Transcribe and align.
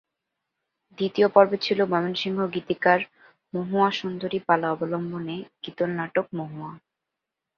দ্বিতীয় 0.97 1.27
পর্বে 1.27 1.57
ছিল 1.57 1.79
ময়মনসিংহ 1.83 2.39
গীতিকার 2.53 2.99
মহুয়া 3.53 3.89
সুন্দরী 3.91 4.39
পালা 4.47 4.67
অবলম্বনে 4.71 5.35
গীতল 5.63 5.89
নাটক 5.99 6.25
মহুয়া। 6.37 6.71